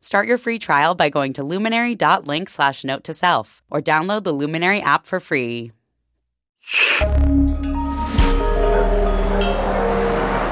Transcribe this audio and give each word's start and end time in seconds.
Start 0.00 0.28
your 0.28 0.38
free 0.38 0.58
trial 0.58 0.94
by 0.94 1.08
going 1.08 1.32
to 1.34 1.42
luminary.link 1.42 2.48
slash 2.48 2.84
note 2.84 3.04
to 3.04 3.14
self 3.14 3.62
or 3.70 3.80
download 3.80 4.24
the 4.24 4.32
Luminary 4.32 4.80
app 4.80 5.06
for 5.06 5.20
free. 5.20 5.72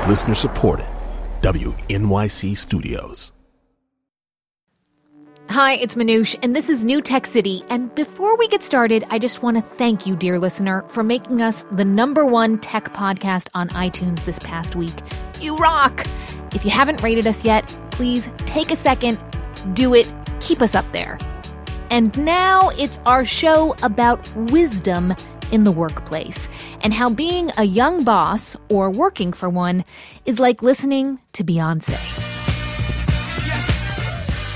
Listener 0.08 0.34
supported. 0.34 0.86
WNYC 1.40 2.56
Studios. 2.56 3.32
Hi, 5.50 5.74
it's 5.74 5.94
Manoush, 5.94 6.36
and 6.42 6.56
this 6.56 6.70
is 6.70 6.84
New 6.84 7.02
Tech 7.02 7.26
City. 7.26 7.62
And 7.68 7.94
before 7.94 8.36
we 8.36 8.48
get 8.48 8.62
started, 8.62 9.04
I 9.10 9.18
just 9.18 9.42
want 9.42 9.56
to 9.56 9.62
thank 9.76 10.06
you, 10.06 10.16
dear 10.16 10.38
listener, 10.38 10.82
for 10.88 11.02
making 11.02 11.42
us 11.42 11.64
the 11.70 11.84
number 11.84 12.24
one 12.24 12.58
tech 12.58 12.92
podcast 12.94 13.48
on 13.54 13.68
iTunes 13.68 14.24
this 14.24 14.38
past 14.38 14.74
week. 14.74 14.94
You 15.40 15.54
rock! 15.56 16.06
If 16.54 16.64
you 16.64 16.70
haven't 16.70 17.02
rated 17.02 17.26
us 17.26 17.44
yet, 17.44 17.68
please 17.90 18.26
take 18.38 18.70
a 18.70 18.76
second, 18.76 19.18
do 19.72 19.94
it, 19.94 20.12
keep 20.40 20.60
us 20.60 20.74
up 20.74 20.84
there. 20.92 21.18
And 21.90 22.16
now 22.18 22.70
it's 22.70 22.98
our 23.06 23.24
show 23.24 23.74
about 23.82 24.34
wisdom 24.50 25.14
in 25.52 25.64
the 25.64 25.72
workplace 25.72 26.48
and 26.82 26.92
how 26.92 27.10
being 27.10 27.50
a 27.56 27.64
young 27.64 28.04
boss 28.04 28.56
or 28.68 28.90
working 28.90 29.32
for 29.32 29.48
one 29.48 29.84
is 30.26 30.38
like 30.38 30.62
listening 30.62 31.18
to 31.34 31.44
Beyonce. 31.44 31.98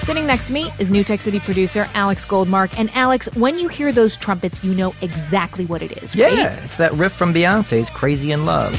Sitting 0.05 0.27
next 0.27 0.47
to 0.47 0.55
me 0.55 0.73
is 0.79 0.89
New 0.89 1.05
Tech 1.05 1.21
City 1.21 1.39
producer 1.39 1.87
Alex 1.93 2.25
Goldmark. 2.25 2.73
And 2.79 2.91
Alex, 2.95 3.29
when 3.37 3.59
you 3.59 3.69
hear 3.69 3.93
those 3.93 4.17
trumpets, 4.17 4.65
you 4.65 4.73
know 4.75 4.95
exactly 5.03 5.67
what 5.67 5.83
it 5.83 6.03
is, 6.03 6.17
right? 6.17 6.33
Yeah, 6.33 6.65
it's 6.65 6.79
that 6.79 6.95
riff 6.95 7.13
from 7.13 7.35
Beyonce's 7.35 7.91
Crazy 7.91 8.33
in 8.33 8.47
Love. 8.47 8.73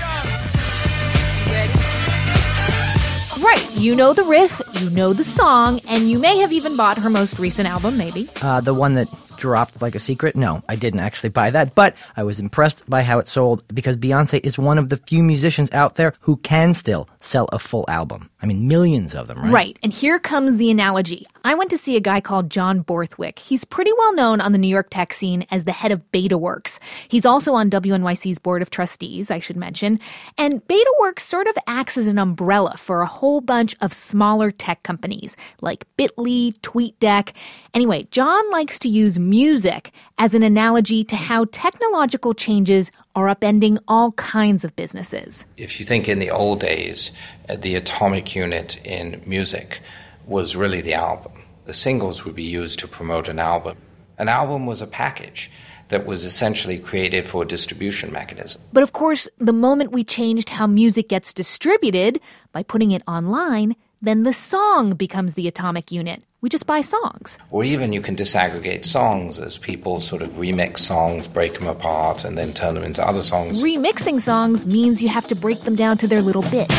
Right. 3.42 3.70
You 3.76 3.96
know 3.96 4.14
the 4.14 4.24
riff, 4.24 4.60
you 4.80 4.90
know 4.92 5.14
the 5.14 5.24
song, 5.24 5.82
and 5.88 6.10
you 6.10 6.20
may 6.20 6.38
have 6.38 6.52
even 6.54 6.78
bought 6.78 6.98
her 6.98 7.10
most 7.10 7.38
recent 7.40 7.68
album, 7.68 7.98
maybe. 7.98 8.30
Uh, 8.42 8.62
the 8.62 8.74
one 8.74 8.96
that 8.96 9.08
dropped 9.40 9.82
like 9.82 9.96
a 9.96 10.00
secret? 10.00 10.36
No, 10.36 10.62
I 10.70 10.76
didn't 10.76 11.00
actually 11.00 11.30
buy 11.30 11.50
that, 11.50 11.74
but 11.74 11.96
I 12.16 12.24
was 12.24 12.40
impressed 12.40 12.88
by 12.88 13.02
how 13.02 13.20
it 13.20 13.28
sold 13.28 13.64
because 13.70 13.98
Beyonce 13.98 14.46
is 14.46 14.58
one 14.58 14.78
of 14.78 14.90
the 14.90 14.98
few 14.98 15.24
musicians 15.24 15.72
out 15.72 15.96
there 15.96 16.14
who 16.20 16.38
can 16.38 16.74
still 16.74 17.10
sell 17.22 17.46
a 17.52 17.58
full 17.58 17.86
album. 17.88 18.30
I 18.42 18.46
mean, 18.46 18.68
millions 18.68 19.16
of 19.16 19.28
them, 19.28 19.42
right? 19.42 19.52
Right. 19.52 19.80
And 19.84 19.92
here 19.92 20.20
comes 20.20 20.56
the 20.56 20.72
analogy. 20.72 21.26
I 21.44 21.56
went 21.56 21.72
to 21.72 21.78
see 21.78 21.98
a 21.98 22.02
guy 22.02 22.22
called 22.22 22.50
John 22.50 22.82
Borthwick. 22.82 23.40
He's 23.40 23.66
pretty 23.66 23.92
well 23.98 24.14
known 24.14 24.40
on 24.40 24.52
the 24.52 24.58
New 24.58 24.68
York 24.68 24.88
tech 24.90 25.12
scene 25.14 25.46
as 25.52 25.64
the 25.64 25.72
head 25.72 25.92
of 25.92 26.02
BetaWorks. 26.12 26.80
He's 27.08 27.26
also 27.26 27.54
on 27.54 27.70
WNYC's 27.70 28.40
board 28.40 28.62
of 28.62 28.70
trustees, 28.70 29.32
I 29.32 29.40
should 29.40 29.58
mention. 29.58 30.00
And 30.38 30.66
BetaWorks 30.68 31.22
sort 31.22 31.48
of 31.48 31.58
acts 31.68 31.98
as 31.98 32.08
an 32.08 32.20
umbrella 32.20 32.76
for 32.78 33.02
a 33.02 33.08
whole 33.08 33.42
bunch 33.42 33.76
of 33.82 33.94
smaller 33.94 34.52
tech 34.52 34.69
companies 34.76 35.36
like 35.62 35.86
Bitly, 35.98 36.54
TweetDeck. 36.60 37.34
Anyway, 37.74 38.08
John 38.12 38.50
likes 38.52 38.80
to 38.80 38.90
use 38.90 39.20
music 39.20 39.92
as 40.18 40.34
an 40.34 40.44
analogy 40.44 41.04
to 41.06 41.16
how 41.16 41.46
technological 41.52 42.34
changes 42.34 42.92
are 43.16 43.34
upending 43.34 43.78
all 43.88 44.12
kinds 44.14 44.64
of 44.64 44.76
businesses. 44.76 45.46
If 45.58 45.80
you 45.80 45.86
think 45.86 46.08
in 46.08 46.20
the 46.20 46.32
old 46.32 46.60
days, 46.60 47.12
uh, 47.48 47.56
the 47.56 47.76
atomic 47.76 48.36
unit 48.36 48.80
in 48.86 49.22
music 49.26 49.82
was 50.26 50.56
really 50.56 50.82
the 50.82 50.94
album. 50.94 51.32
The 51.66 51.74
singles 51.74 52.26
would 52.26 52.36
be 52.36 52.44
used 52.44 52.80
to 52.80 52.88
promote 52.88 53.28
an 53.28 53.40
album. 53.40 53.78
An 54.18 54.28
album 54.28 54.66
was 54.66 54.82
a 54.82 54.88
package 54.88 55.52
that 55.90 56.06
was 56.06 56.24
essentially 56.24 56.78
created 56.80 57.26
for 57.26 57.44
a 57.44 57.46
distribution 57.48 58.12
mechanism. 58.12 58.62
But 58.72 58.84
of 58.84 58.94
course, 58.94 59.28
the 59.40 59.54
moment 59.54 59.92
we 59.92 60.04
changed 60.04 60.50
how 60.50 60.68
music 60.68 61.10
gets 61.10 61.34
distributed 61.34 62.20
by 62.52 62.64
putting 62.64 62.92
it 62.92 63.02
online, 63.08 63.76
then 64.02 64.24
the 64.24 64.34
song 64.34 64.94
becomes 64.94 65.34
the 65.34 65.48
atomic 65.48 65.92
unit. 65.92 66.24
We 66.42 66.48
just 66.48 66.66
buy 66.66 66.80
songs. 66.80 67.38
Or 67.52 67.66
even 67.66 67.92
you 67.92 68.00
can 68.00 68.16
disaggregate 68.16 68.86
songs 68.86 69.40
as 69.40 69.58
people 69.58 70.00
sort 70.00 70.22
of 70.22 70.30
remix 70.34 70.80
songs, 70.80 71.28
break 71.28 71.56
them 71.56 71.68
apart, 71.68 72.24
and 72.24 72.38
then 72.38 72.54
turn 72.54 72.76
them 72.76 72.84
into 72.84 73.06
other 73.06 73.20
songs. 73.20 73.62
Remixing 73.62 74.22
songs 74.22 74.66
means 74.66 75.02
you 75.02 75.10
have 75.10 75.28
to 75.28 75.36
break 75.36 75.62
them 75.62 75.76
down 75.76 75.98
to 75.98 76.08
their 76.08 76.22
little 76.22 76.44
bits. 76.44 76.74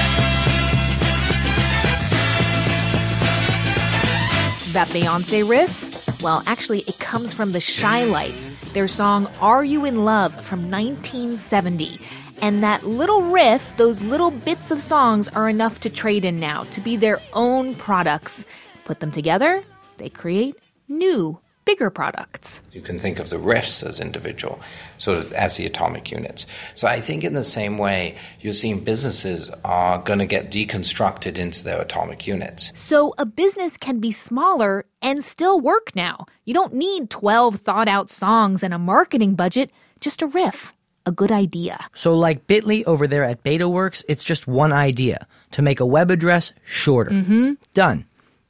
That 4.73 4.89
Beyonce 4.89 5.47
riff? 5.47 6.23
Well, 6.23 6.43
actually, 6.47 6.81
it 6.81 6.99
comes 6.99 7.35
from 7.35 7.53
the 7.53 7.61
Chi-Lites, 7.61 8.49
their 8.73 8.89
song 8.89 9.27
Are 9.41 9.65
You 9.65 9.85
in 9.85 10.05
Love 10.07 10.33
from 10.45 10.71
1970. 10.71 11.99
And 12.43 12.63
that 12.63 12.87
little 12.87 13.23
riff, 13.23 13.77
those 13.77 14.01
little 14.01 14.31
bits 14.31 14.71
of 14.71 14.81
songs, 14.81 15.29
are 15.29 15.49
enough 15.49 15.81
to 15.81 15.91
trade 15.91 16.25
in 16.25 16.41
now, 16.41 16.65
to 16.65 16.81
be 16.81 16.97
their 16.97 17.21
own 17.33 17.75
products. 17.75 18.45
Put 18.85 19.01
them 19.01 19.13
together, 19.13 19.63
they 19.99 20.09
create 20.09 20.57
new, 20.89 21.39
bigger 21.67 21.91
products. 21.91 22.63
You 22.73 22.81
can 22.81 22.99
think 22.99 23.19
of 23.19 23.31
the 23.31 23.37
riffs 23.37 23.87
as 23.87 24.01
individual, 24.01 24.59
sort 24.99 25.19
of 25.19 25.31
as 25.33 25.57
the 25.57 25.67
atomic 25.67 26.11
units. 26.11 26.47
So 26.75 26.89
I 26.89 27.01
think 27.01 27.23
in 27.23 27.35
the 27.35 27.45
same 27.45 27.79
way, 27.79 28.17
you're 28.41 28.55
seeing 28.55 28.83
businesses 28.83 29.51
are 29.65 29.99
going 29.99 30.19
to 30.19 30.27
get 30.27 30.51
deconstructed 30.51 31.39
into 31.39 31.63
their 31.63 31.81
atomic 31.81 32.27
units. 32.27 32.73
So 32.75 33.15
a 33.19 33.27
business 33.27 33.77
can 33.77 34.01
be 34.01 34.13
smaller 34.13 34.87
and 35.03 35.23
still 35.23 35.61
work 35.61 35.95
now. 35.95 36.27
You 36.47 36.55
don't 36.55 36.75
need 36.75 37.11
12 37.11 37.57
thought 37.61 37.87
out 37.89 38.11
songs 38.11 38.63
and 38.63 38.73
a 38.73 38.79
marketing 38.79 39.35
budget, 39.35 39.71
just 40.01 40.23
a 40.23 40.27
riff. 40.27 40.73
A 41.11 41.13
good 41.13 41.33
idea. 41.33 41.77
So, 41.93 42.17
like 42.17 42.47
Bitly 42.47 42.85
over 42.85 43.09
there 43.09 43.25
at 43.25 43.43
BetaWorks, 43.43 44.05
it's 44.07 44.23
just 44.23 44.47
one 44.47 44.73
idea 44.73 45.27
to 45.51 45.61
make 45.61 45.81
a 45.81 45.85
web 45.85 46.09
address 46.09 46.53
shorter. 46.65 47.11
Mm-hmm. 47.11 47.55
Done. 47.75 48.05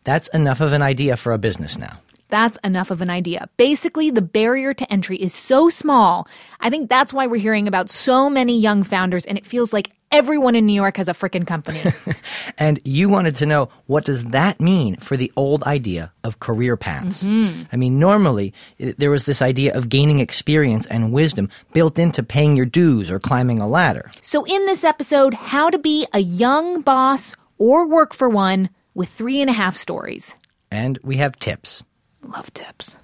That's 0.04 0.28
enough 0.28 0.60
of 0.60 0.74
an 0.74 0.82
idea 0.82 1.16
for 1.16 1.32
a 1.32 1.38
business 1.38 1.78
now. 1.78 1.98
That's 2.28 2.58
enough 2.62 2.90
of 2.90 3.00
an 3.00 3.08
idea. 3.08 3.48
Basically, 3.56 4.10
the 4.10 4.20
barrier 4.20 4.74
to 4.74 4.92
entry 4.92 5.16
is 5.16 5.32
so 5.32 5.70
small. 5.70 6.28
I 6.60 6.68
think 6.68 6.90
that's 6.90 7.14
why 7.14 7.26
we're 7.26 7.40
hearing 7.40 7.66
about 7.66 7.88
so 7.88 8.28
many 8.28 8.60
young 8.60 8.82
founders, 8.82 9.24
and 9.24 9.38
it 9.38 9.46
feels 9.46 9.72
like 9.72 9.88
everyone 10.10 10.54
in 10.54 10.66
New 10.66 10.74
York 10.74 10.96
has 10.96 11.08
a 11.08 11.14
freaking 11.14 11.46
company. 11.46 11.82
And 12.58 12.78
you 12.84 13.08
wanted 13.08 13.36
to 13.36 13.46
know 13.46 13.70
what 13.86 14.04
does 14.04 14.24
that 14.24 14.60
mean 14.60 14.96
for 14.96 15.16
the 15.16 15.32
old 15.36 15.62
idea 15.64 16.12
of 16.24 16.40
career 16.40 16.76
paths? 16.76 17.22
Mm-hmm. 17.22 17.62
I 17.72 17.76
mean, 17.76 17.98
normally 17.98 18.52
eh, 18.78 18.92
there 18.98 19.10
was 19.10 19.24
this 19.24 19.40
idea 19.40 19.74
of 19.74 19.88
gaining 19.88 20.18
experience 20.18 20.86
and 20.86 21.12
wisdom 21.12 21.48
built 21.72 21.98
into 21.98 22.22
paying 22.22 22.56
your 22.56 22.66
dues 22.66 23.10
or 23.10 23.18
climbing 23.18 23.58
a 23.60 23.68
ladder. 23.68 24.10
so, 24.22 24.44
in 24.44 24.66
this 24.66 24.84
episode, 24.84 25.32
how 25.34 25.70
to 25.70 25.78
be 25.78 26.06
a 26.12 26.20
young 26.20 26.82
boss 26.82 27.34
or 27.58 27.88
work 27.88 28.12
for 28.12 28.28
one 28.28 28.68
with 28.94 29.08
three 29.08 29.40
and 29.40 29.48
a 29.48 29.54
half 29.54 29.76
stories. 29.76 30.34
And 30.70 30.98
we 31.02 31.16
have 31.16 31.38
tips. 31.38 31.82
Love 32.22 32.52
tips. 32.52 32.96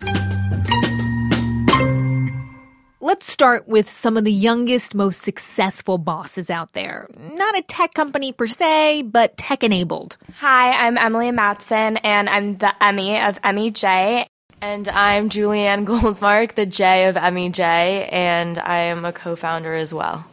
Let's 3.16 3.32
start 3.32 3.66
with 3.66 3.88
some 3.88 4.18
of 4.18 4.24
the 4.24 4.32
youngest, 4.32 4.94
most 4.94 5.22
successful 5.22 5.96
bosses 5.96 6.50
out 6.50 6.74
there. 6.74 7.08
Not 7.18 7.58
a 7.58 7.62
tech 7.62 7.94
company 7.94 8.30
per 8.30 8.46
se, 8.46 9.04
but 9.04 9.38
tech 9.38 9.64
enabled. 9.64 10.18
Hi, 10.40 10.86
I'm 10.86 10.98
Emily 10.98 11.30
Matson, 11.30 11.96
and 11.96 12.28
I'm 12.28 12.56
the 12.56 12.74
Emmy 12.84 13.18
of 13.18 13.40
Emi-Jay. 13.40 14.26
And 14.60 14.86
I'm 14.88 15.30
Julianne 15.30 15.86
Goldmark, 15.86 16.56
the 16.56 16.66
J 16.66 17.06
of 17.06 17.14
MEJ, 17.14 18.12
and 18.12 18.58
I 18.58 18.80
am 18.80 19.06
a 19.06 19.14
co 19.14 19.34
founder 19.34 19.74
as 19.74 19.94
well. 19.94 20.26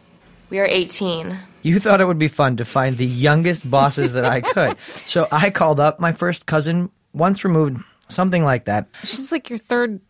We 0.50 0.60
are 0.60 0.68
18. 0.68 1.38
You 1.62 1.80
thought 1.80 2.02
it 2.02 2.06
would 2.06 2.19
be 2.19 2.28
fun 2.28 2.58
to 2.58 2.66
find 2.66 2.98
the 2.98 3.06
youngest 3.06 3.72
bosses 3.72 4.12
that 4.12 4.25
I 4.25 4.42
could. 4.42 4.75
So 5.06 5.30
I 5.31 5.52
called 5.52 5.80
up 5.80 6.02
my 6.02 6.12
first 6.12 6.48
cousin, 6.48 6.90
once 7.13 7.46
removed, 7.46 7.81
something 8.10 8.44
like 8.44 8.66
that. 8.66 8.90
She's 9.06 9.31
like 9.31 9.50
your 9.50 9.58
third. 9.58 10.02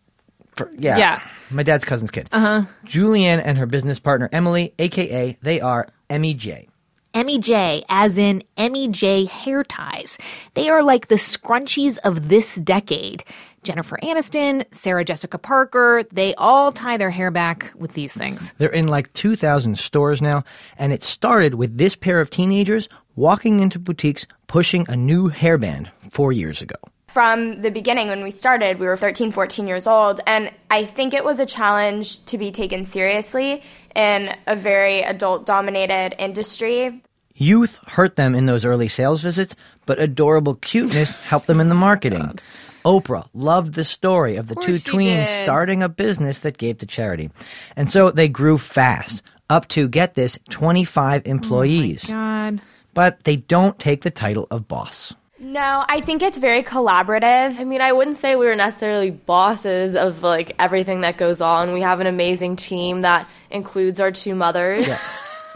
For, 0.56 0.70
yeah, 0.78 0.96
Yeah. 0.96 1.22
My 1.50 1.62
dad's 1.62 1.84
cousin's 1.84 2.10
kid. 2.10 2.28
Uh 2.32 2.40
huh. 2.40 2.62
Julianne 2.86 3.42
and 3.44 3.58
her 3.58 3.66
business 3.66 3.98
partner, 3.98 4.28
Emily, 4.32 4.72
aka 4.78 5.36
they 5.42 5.60
are 5.60 5.88
Emi-Jay. 6.10 6.68
Emmy 7.14 7.38
J, 7.38 7.84
as 7.88 8.18
in 8.18 8.42
Emi-Jay 8.58 9.24
hair 9.24 9.62
ties. 9.62 10.18
They 10.54 10.68
are 10.68 10.82
like 10.82 11.06
the 11.06 11.14
scrunchies 11.14 11.96
of 11.98 12.28
this 12.28 12.56
decade. 12.56 13.22
Jennifer 13.62 13.98
Aniston, 14.02 14.64
Sarah 14.72 15.04
Jessica 15.04 15.38
Parker, 15.38 16.02
they 16.12 16.34
all 16.34 16.72
tie 16.72 16.96
their 16.96 17.10
hair 17.10 17.30
back 17.30 17.72
with 17.76 17.94
these 17.94 18.12
things. 18.12 18.52
They're 18.58 18.68
in 18.68 18.88
like 18.88 19.12
2,000 19.12 19.78
stores 19.78 20.20
now, 20.20 20.42
and 20.76 20.92
it 20.92 21.04
started 21.04 21.54
with 21.54 21.78
this 21.78 21.94
pair 21.94 22.20
of 22.20 22.30
teenagers 22.30 22.88
walking 23.14 23.60
into 23.60 23.78
boutiques 23.78 24.26
pushing 24.48 24.84
a 24.88 24.96
new 24.96 25.30
hairband 25.30 25.90
four 26.10 26.32
years 26.32 26.60
ago. 26.60 26.76
From 27.14 27.62
the 27.62 27.70
beginning 27.70 28.08
when 28.08 28.24
we 28.24 28.32
started, 28.32 28.80
we 28.80 28.86
were 28.86 28.96
13, 28.96 29.30
14 29.30 29.68
years 29.68 29.86
old, 29.86 30.20
and 30.26 30.50
I 30.68 30.84
think 30.84 31.14
it 31.14 31.24
was 31.24 31.38
a 31.38 31.46
challenge 31.46 32.24
to 32.24 32.36
be 32.36 32.50
taken 32.50 32.86
seriously 32.86 33.62
in 33.94 34.34
a 34.48 34.56
very 34.56 35.02
adult 35.02 35.46
dominated 35.46 36.16
industry. 36.18 37.00
Youth 37.36 37.78
hurt 37.86 38.16
them 38.16 38.34
in 38.34 38.46
those 38.46 38.64
early 38.64 38.88
sales 38.88 39.22
visits, 39.22 39.54
but 39.86 40.00
adorable 40.00 40.56
cuteness 40.56 41.12
helped 41.22 41.46
them 41.46 41.60
in 41.60 41.68
the 41.68 41.76
marketing. 41.76 42.40
Oprah 42.84 43.28
loved 43.32 43.74
the 43.74 43.84
story 43.84 44.34
of 44.34 44.48
the 44.48 44.56
two 44.56 44.78
she 44.78 44.90
tweens 44.90 45.26
did. 45.26 45.44
starting 45.44 45.84
a 45.84 45.88
business 45.88 46.40
that 46.40 46.58
gave 46.58 46.78
to 46.78 46.86
charity. 46.86 47.30
And 47.76 47.88
so 47.88 48.10
they 48.10 48.26
grew 48.26 48.58
fast, 48.58 49.22
up 49.48 49.68
to, 49.68 49.86
get 49.86 50.16
this, 50.16 50.36
25 50.50 51.28
employees. 51.28 52.06
God. 52.06 52.60
but 52.92 53.22
they 53.22 53.36
don't 53.36 53.78
take 53.78 54.02
the 54.02 54.10
title 54.10 54.48
of 54.50 54.66
boss. 54.66 55.14
No, 55.44 55.84
I 55.88 56.00
think 56.00 56.22
it's 56.22 56.38
very 56.38 56.62
collaborative. 56.62 57.58
I 57.60 57.64
mean, 57.64 57.82
I 57.82 57.92
wouldn't 57.92 58.16
say 58.16 58.34
we 58.34 58.46
were 58.46 58.56
necessarily 58.56 59.10
bosses 59.10 59.94
of 59.94 60.22
like 60.22 60.54
everything 60.58 61.02
that 61.02 61.18
goes 61.18 61.42
on. 61.42 61.72
We 61.72 61.82
have 61.82 62.00
an 62.00 62.06
amazing 62.06 62.56
team 62.56 63.02
that 63.02 63.28
includes 63.50 64.00
our 64.00 64.10
two 64.10 64.34
mothers. 64.34 64.88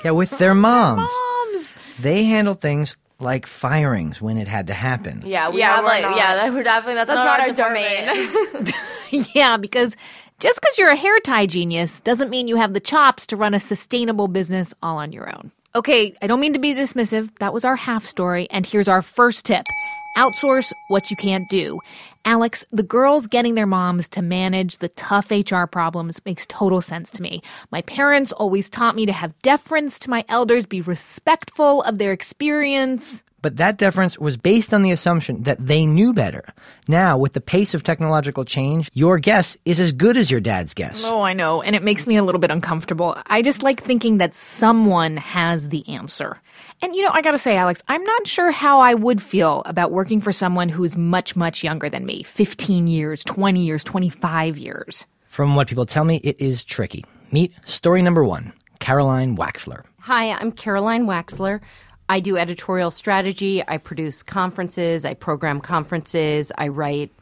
Yeah, 0.05 0.11
with 0.11 0.37
their 0.38 0.55
moms. 0.69 1.11
Moms. 1.55 1.75
They 2.00 2.25
handle 2.25 2.52
things 2.55 2.96
like 3.19 3.46
firings 3.46 4.20
when 4.20 4.37
it 4.37 4.46
had 4.46 4.67
to 4.67 4.75
happen. 4.75 5.23
Yeah, 5.25 5.49
we 5.49 5.61
Yeah, 5.61 5.76
have 5.76 5.85
like 5.85 6.02
not- 6.02 6.17
yeah, 6.17 6.34
that 6.34 6.52
we're 6.52 6.62
definitely 6.62 6.94
that's, 6.94 7.08
That's 7.08 7.17
not, 7.17 7.25
not, 7.25 7.41
our, 7.41 7.46
our 7.49 7.52
department. 7.55 8.70
domain. 8.70 8.75
Yeah, 9.34 9.56
because 9.56 9.96
just 10.38 10.61
because 10.61 10.76
you're 10.76 10.91
a 10.91 10.96
hair 10.96 11.19
tie 11.20 11.46
genius 11.46 12.02
doesn't 12.02 12.29
mean 12.29 12.46
you 12.46 12.56
have 12.56 12.75
the 12.75 12.81
chops 12.81 13.26
to 13.29 13.37
run 13.37 13.55
a 13.55 13.61
sustainable 13.61 14.29
business 14.29 14.75
all 14.82 14.99
on 14.99 15.12
your 15.12 15.34
own. 15.34 15.50
Okay, 15.75 16.14
I 16.23 16.26
don't 16.26 16.41
mean 16.41 16.52
to 16.52 16.58
be 16.58 16.75
dismissive. 16.75 17.31
That 17.38 17.52
was 17.55 17.64
our 17.64 17.76
half 17.76 18.05
story, 18.05 18.49
and 18.50 18.67
here's 18.67 18.87
our 18.88 19.00
first 19.02 19.44
tip 19.46 19.64
outsource 20.19 20.73
what 20.88 21.11
you 21.11 21.17
can't 21.17 21.49
do. 21.49 21.79
Alex, 22.25 22.65
the 22.73 22.82
girls 22.82 23.26
getting 23.26 23.55
their 23.55 23.67
moms 23.67 24.09
to 24.09 24.20
manage 24.20 24.79
the 24.79 24.88
tough 24.91 25.31
HR 25.31 25.65
problems 25.65 26.20
makes 26.26 26.44
total 26.47 26.82
sense 26.82 27.11
to 27.12 27.23
me. 27.23 27.41
My 27.70 27.82
parents 27.82 28.32
always 28.32 28.69
taught 28.69 28.97
me 28.97 29.06
to 29.06 29.12
have 29.12 29.38
deference 29.43 29.99
to 30.00 30.11
my 30.11 30.25
elders, 30.29 30.67
be 30.67 30.81
respectful 30.81 31.82
of 31.82 31.99
their 31.99 32.12
experience. 32.12 33.23
But 33.40 33.56
that 33.58 33.79
deference 33.79 34.19
was 34.19 34.37
based 34.37 34.75
on 34.75 34.82
the 34.82 34.90
assumption 34.90 35.44
that 35.44 35.64
they 35.64 35.87
knew 35.87 36.12
better. 36.12 36.44
Now, 36.88 37.17
with 37.17 37.35
the 37.35 37.40
pace 37.40 37.73
of 37.73 37.82
technological 37.85 38.44
change, 38.44 38.90
your 38.94 39.19
guess 39.19 39.56
is 39.64 39.79
as 39.79 39.93
good 39.93 40.17
as 40.17 40.31
your 40.31 40.40
dad's 40.40 40.75
guess. 40.75 41.05
Oh, 41.05 41.23
I 41.23 41.35
know, 41.35 41.62
and 41.62 41.76
it 41.76 41.82
makes 41.85 42.06
me 42.06 42.17
a 42.17 42.25
little 42.25 42.40
bit 42.40 42.50
uncomfortable. 42.50 43.17
I 43.26 43.43
just 43.43 43.62
like 43.62 43.82
thinking 43.82 44.19
that 44.19 44.35
someone 44.35 45.17
has 45.19 45.69
the 45.69 45.88
answer. 45.88 46.40
And 46.82 46.94
you 46.94 47.02
know, 47.02 47.11
I 47.12 47.23
gotta 47.23 47.38
say, 47.38 47.56
Alex, 47.56 47.82
I'm 47.88 48.02
not 48.02 48.26
sure 48.26 48.50
how 48.50 48.81
I 48.81 48.94
would 48.94 49.23
feel 49.23 49.62
about 49.67 49.93
working 49.93 50.20
for 50.20 50.32
someone 50.32 50.69
who 50.69 50.82
is 50.82 50.96
much, 50.96 51.37
much 51.37 51.62
younger 51.62 51.88
than 51.88 52.05
me 52.05 52.25
15 52.25 52.87
years, 52.88 53.23
20 53.25 53.64
years, 53.64 53.84
25 53.84 54.58
years. 54.58 55.06
From 55.29 55.55
what 55.55 55.69
people 55.69 55.87
tell 55.87 56.05
me, 56.05 56.17
it 56.25 56.41
is 56.41 56.64
tricky. 56.64 57.05
Meet 57.31 57.55
story 57.64 58.02
number 58.02 58.25
one 58.25 58.52
Caroline 58.81 59.37
Waxler. 59.37 59.84
Hi, 60.00 60.32
I'm 60.32 60.52
Caroline 60.52 61.06
Waxler. 61.06 61.61
I 62.08 62.20
do 62.20 62.37
editorial 62.37 62.90
strategy. 62.90 63.62
I 63.66 63.78
produce 63.78 64.22
conferences. 64.22 65.05
I 65.05 65.14
program 65.14 65.60
conferences. 65.60 66.50
I 66.56 66.69
write 66.69 67.12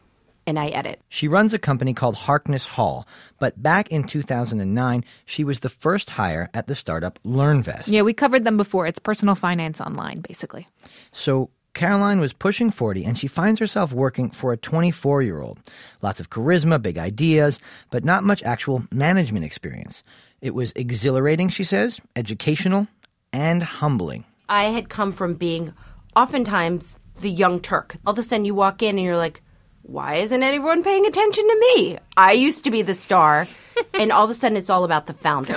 and 0.46 0.58
I 0.58 0.68
edit. 0.68 1.00
She 1.08 1.28
runs 1.28 1.52
a 1.52 1.58
company 1.58 1.92
called 1.92 2.14
Harkness 2.14 2.64
Hall, 2.64 3.06
but 3.40 3.60
back 3.60 3.88
in 3.88 4.04
2009, 4.04 5.04
she 5.24 5.42
was 5.42 5.60
the 5.60 5.68
first 5.68 6.10
hire 6.10 6.48
at 6.54 6.68
the 6.68 6.74
startup 6.74 7.18
LearnVest. 7.24 7.88
Yeah, 7.88 8.02
we 8.02 8.14
covered 8.14 8.44
them 8.44 8.56
before. 8.56 8.86
It's 8.86 9.00
personal 9.00 9.34
finance 9.34 9.80
online, 9.80 10.20
basically. 10.20 10.68
So 11.10 11.50
Caroline 11.74 12.20
was 12.20 12.32
pushing 12.32 12.70
40 12.70 13.04
and 13.04 13.18
she 13.18 13.26
finds 13.26 13.58
herself 13.60 13.92
working 13.92 14.30
for 14.30 14.52
a 14.52 14.56
24 14.56 15.22
year 15.22 15.42
old. 15.42 15.58
Lots 16.00 16.20
of 16.20 16.30
charisma, 16.30 16.80
big 16.80 16.96
ideas, 16.96 17.58
but 17.90 18.04
not 18.04 18.24
much 18.24 18.42
actual 18.44 18.84
management 18.92 19.44
experience. 19.44 20.02
It 20.40 20.54
was 20.54 20.72
exhilarating, 20.76 21.48
she 21.48 21.64
says, 21.64 22.00
educational, 22.14 22.86
and 23.32 23.62
humbling. 23.62 24.24
I 24.48 24.64
had 24.64 24.88
come 24.88 25.12
from 25.12 25.34
being 25.34 25.74
oftentimes 26.14 26.98
the 27.20 27.30
young 27.30 27.60
Turk. 27.60 27.96
All 28.06 28.12
of 28.12 28.18
a 28.18 28.22
sudden, 28.22 28.44
you 28.44 28.54
walk 28.54 28.82
in 28.82 28.96
and 28.96 29.04
you're 29.04 29.16
like, 29.16 29.42
why 29.82 30.16
isn't 30.16 30.42
anyone 30.42 30.82
paying 30.82 31.06
attention 31.06 31.46
to 31.46 31.58
me? 31.76 31.98
I 32.16 32.32
used 32.32 32.64
to 32.64 32.70
be 32.70 32.82
the 32.82 32.94
star, 32.94 33.46
and 33.94 34.10
all 34.10 34.24
of 34.24 34.30
a 34.30 34.34
sudden, 34.34 34.56
it's 34.56 34.70
all 34.70 34.84
about 34.84 35.06
the 35.06 35.14
founder. 35.14 35.54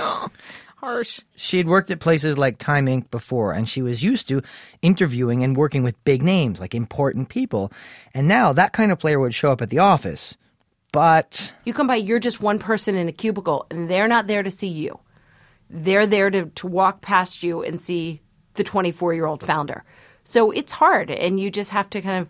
Harsh. 0.76 1.20
She 1.36 1.58
had 1.58 1.66
worked 1.66 1.90
at 1.90 2.00
places 2.00 2.38
like 2.38 2.56
Time 2.56 2.86
Inc. 2.86 3.10
before, 3.10 3.52
and 3.52 3.68
she 3.68 3.82
was 3.82 4.02
used 4.02 4.28
to 4.28 4.42
interviewing 4.80 5.42
and 5.42 5.56
working 5.56 5.82
with 5.82 6.02
big 6.04 6.22
names, 6.22 6.58
like 6.58 6.74
important 6.74 7.28
people. 7.28 7.70
And 8.14 8.26
now 8.28 8.52
that 8.54 8.72
kind 8.72 8.90
of 8.90 8.98
player 8.98 9.20
would 9.20 9.34
show 9.34 9.50
up 9.50 9.60
at 9.60 9.68
the 9.68 9.80
office. 9.80 10.36
But 10.92 11.52
You 11.64 11.74
come 11.74 11.86
by, 11.86 11.96
you're 11.96 12.18
just 12.18 12.40
one 12.40 12.58
person 12.58 12.94
in 12.94 13.08
a 13.08 13.12
cubicle, 13.12 13.66
and 13.70 13.90
they're 13.90 14.08
not 14.08 14.26
there 14.26 14.42
to 14.42 14.50
see 14.50 14.68
you. 14.68 14.98
They're 15.68 16.06
there 16.06 16.30
to, 16.30 16.46
to 16.46 16.66
walk 16.66 17.00
past 17.00 17.42
you 17.42 17.62
and 17.62 17.80
see 17.80 18.22
the 18.54 18.64
24 18.64 19.14
year 19.14 19.26
old 19.26 19.42
founder. 19.42 19.84
So 20.24 20.50
it's 20.50 20.72
hard, 20.72 21.10
and 21.10 21.40
you 21.40 21.50
just 21.50 21.70
have 21.70 21.90
to 21.90 22.00
kind 22.00 22.20
of 22.20 22.28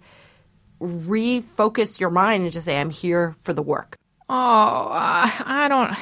refocus 0.81 2.00
your 2.00 2.11
mind 2.11 2.44
and 2.44 2.52
just 2.52 2.64
say, 2.64 2.78
I'm 2.78 2.90
here 2.90 3.37
for 3.43 3.52
the 3.52 3.62
work. 3.62 3.96
Oh, 4.32 4.32
uh, 4.32 5.29
I 5.44 5.67
don't, 5.69 5.93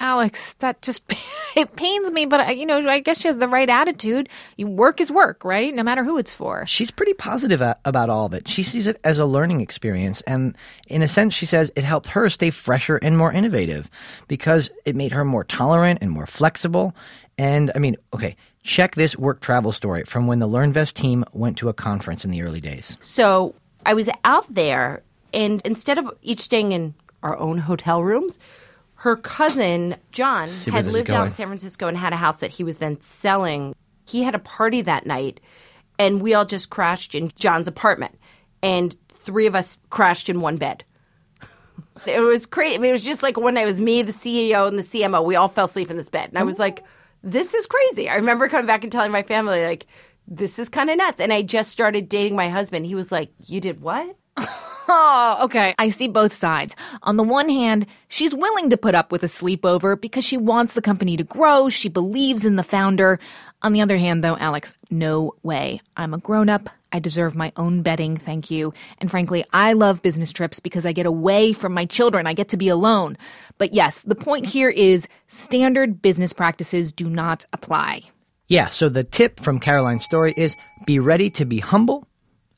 Alex. 0.00 0.54
That 0.60 0.80
just 0.80 1.02
it 1.54 1.76
pains 1.76 2.10
me, 2.10 2.24
but 2.24 2.48
uh, 2.48 2.50
you 2.52 2.64
know, 2.64 2.78
I 2.88 3.00
guess 3.00 3.20
she 3.20 3.28
has 3.28 3.36
the 3.36 3.46
right 3.46 3.68
attitude. 3.68 4.30
You 4.56 4.68
work 4.68 5.02
is 5.02 5.10
work, 5.10 5.44
right? 5.44 5.74
No 5.74 5.82
matter 5.82 6.02
who 6.02 6.16
it's 6.16 6.32
for. 6.32 6.64
she's 6.66 6.90
pretty 6.90 7.12
positive 7.12 7.60
a- 7.60 7.76
about 7.84 8.08
all 8.08 8.24
of 8.24 8.32
it. 8.32 8.48
She 8.48 8.62
sees 8.62 8.86
it 8.86 8.98
as 9.04 9.18
a 9.18 9.26
learning 9.26 9.60
experience, 9.60 10.22
and 10.22 10.56
in 10.88 11.02
a 11.02 11.08
sense, 11.08 11.34
she 11.34 11.44
says 11.44 11.70
it 11.76 11.84
helped 11.84 12.06
her 12.08 12.30
stay 12.30 12.48
fresher 12.48 12.96
and 12.96 13.18
more 13.18 13.30
innovative 13.30 13.90
because 14.28 14.70
it 14.86 14.96
made 14.96 15.12
her 15.12 15.24
more 15.24 15.44
tolerant 15.44 15.98
and 16.00 16.10
more 16.10 16.26
flexible. 16.26 16.94
And 17.36 17.70
I 17.74 17.80
mean, 17.80 17.96
okay, 18.14 18.34
check 18.62 18.94
this 18.94 19.14
work 19.18 19.40
travel 19.40 19.72
story 19.72 20.04
from 20.04 20.26
when 20.26 20.38
the 20.38 20.48
LearnVest 20.48 20.94
team 20.94 21.22
went 21.34 21.58
to 21.58 21.68
a 21.68 21.74
conference 21.74 22.24
in 22.24 22.30
the 22.30 22.40
early 22.40 22.62
days. 22.62 22.96
So 23.02 23.54
I 23.84 23.92
was 23.92 24.08
out 24.24 24.46
there, 24.54 25.02
and 25.34 25.60
instead 25.66 25.98
of 25.98 26.10
each 26.22 26.40
staying 26.40 26.72
in 26.72 26.94
our 27.24 27.36
own 27.38 27.58
hotel 27.58 28.04
rooms, 28.04 28.38
her 28.96 29.16
cousin 29.16 29.96
John 30.12 30.48
where 30.48 30.76
had 30.76 30.84
this 30.84 30.88
is 30.88 30.92
lived 30.92 31.10
out 31.10 31.16
going. 31.16 31.28
in 31.28 31.34
San 31.34 31.46
Francisco 31.48 31.88
and 31.88 31.96
had 31.96 32.12
a 32.12 32.16
house 32.16 32.40
that 32.40 32.52
he 32.52 32.62
was 32.62 32.76
then 32.76 33.00
selling. 33.00 33.74
He 34.04 34.22
had 34.22 34.34
a 34.34 34.38
party 34.38 34.82
that 34.82 35.06
night, 35.06 35.40
and 35.98 36.20
we 36.20 36.34
all 36.34 36.44
just 36.44 36.70
crashed 36.70 37.14
in 37.14 37.32
John's 37.38 37.66
apartment, 37.66 38.18
and 38.62 38.94
three 39.08 39.46
of 39.46 39.56
us 39.56 39.80
crashed 39.90 40.28
in 40.28 40.40
one 40.40 40.56
bed. 40.56 40.84
It 42.06 42.20
was 42.20 42.44
crazy. 42.44 42.76
I 42.76 42.78
mean, 42.78 42.90
it 42.90 42.92
was 42.92 43.04
just 43.04 43.22
like 43.22 43.38
one 43.38 43.54
night. 43.54 43.62
It 43.62 43.66
was 43.66 43.80
me, 43.80 44.02
the 44.02 44.12
CEO, 44.12 44.68
and 44.68 44.78
the 44.78 44.82
CMO. 44.82 45.24
We 45.24 45.36
all 45.36 45.48
fell 45.48 45.64
asleep 45.64 45.90
in 45.90 45.96
this 45.96 46.10
bed, 46.10 46.28
and 46.28 46.38
I 46.38 46.42
was 46.42 46.58
like, 46.58 46.84
"This 47.22 47.54
is 47.54 47.66
crazy." 47.66 48.08
I 48.08 48.16
remember 48.16 48.48
coming 48.48 48.66
back 48.66 48.82
and 48.82 48.92
telling 48.92 49.10
my 49.10 49.22
family, 49.22 49.64
like, 49.64 49.86
"This 50.28 50.58
is 50.58 50.68
kind 50.68 50.90
of 50.90 50.98
nuts." 50.98 51.20
And 51.20 51.32
I 51.32 51.42
just 51.42 51.70
started 51.70 52.08
dating 52.08 52.36
my 52.36 52.50
husband. 52.50 52.84
He 52.84 52.94
was 52.94 53.10
like, 53.10 53.30
"You 53.46 53.60
did 53.60 53.80
what?" 53.80 54.16
Oh, 54.86 55.38
okay. 55.44 55.74
I 55.78 55.88
see 55.88 56.08
both 56.08 56.34
sides. 56.34 56.76
On 57.02 57.16
the 57.16 57.22
one 57.22 57.48
hand, 57.48 57.86
she's 58.08 58.34
willing 58.34 58.70
to 58.70 58.76
put 58.76 58.94
up 58.94 59.10
with 59.12 59.22
a 59.22 59.26
sleepover 59.26 60.00
because 60.00 60.24
she 60.24 60.36
wants 60.36 60.74
the 60.74 60.82
company 60.82 61.16
to 61.16 61.24
grow. 61.24 61.68
She 61.68 61.88
believes 61.88 62.44
in 62.44 62.56
the 62.56 62.62
founder. 62.62 63.18
On 63.62 63.72
the 63.72 63.80
other 63.80 63.96
hand, 63.96 64.22
though, 64.22 64.36
Alex, 64.36 64.74
no 64.90 65.34
way. 65.42 65.80
I'm 65.96 66.12
a 66.12 66.18
grown 66.18 66.48
up. 66.48 66.68
I 66.92 67.00
deserve 67.00 67.34
my 67.34 67.52
own 67.56 67.82
bedding, 67.82 68.16
thank 68.16 68.52
you. 68.52 68.72
And 68.98 69.10
frankly, 69.10 69.44
I 69.52 69.72
love 69.72 70.00
business 70.00 70.32
trips 70.32 70.60
because 70.60 70.86
I 70.86 70.92
get 70.92 71.06
away 71.06 71.52
from 71.52 71.74
my 71.74 71.86
children. 71.86 72.28
I 72.28 72.34
get 72.34 72.50
to 72.50 72.56
be 72.56 72.68
alone. 72.68 73.16
But 73.58 73.74
yes, 73.74 74.02
the 74.02 74.14
point 74.14 74.46
here 74.46 74.68
is 74.70 75.08
standard 75.26 76.00
business 76.00 76.32
practices 76.32 76.92
do 76.92 77.10
not 77.10 77.46
apply. 77.52 78.02
Yeah, 78.46 78.68
so 78.68 78.88
the 78.88 79.02
tip 79.02 79.40
from 79.40 79.58
Caroline's 79.58 80.04
story 80.04 80.34
is 80.36 80.54
be 80.86 81.00
ready 81.00 81.30
to 81.30 81.44
be 81.44 81.58
humble, 81.58 82.06